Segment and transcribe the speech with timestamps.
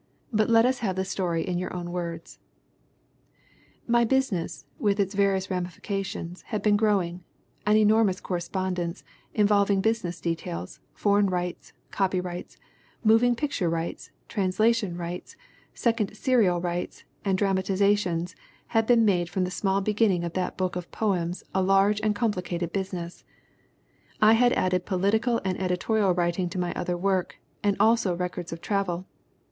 [0.33, 2.39] But let us have the story in your own words:
[3.85, 7.23] "My business with its various ramifications had been growing;
[7.67, 9.03] an enormous correspondence,
[9.35, 12.57] involving busi ness details, foreign rights, copyrights,
[13.03, 15.35] moving picture rights, translation rights,
[15.75, 18.33] second serial rights, and dra matizations,
[18.69, 22.73] had made from the small beginning of that book of poems a large and complicated
[22.73, 23.23] business.
[24.19, 28.61] "I had added political and editorial writing to my other work, and also records of
[28.61, 29.05] travel.